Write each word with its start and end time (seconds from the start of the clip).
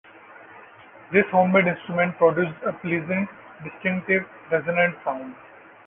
This 1.13 1.25
homemade 1.31 1.67
instrument 1.67 2.17
produced 2.17 2.57
a 2.65 2.73
pleasant, 2.73 3.29
distinctive, 3.63 4.25
resonant 4.51 4.95
sound. 5.05 5.35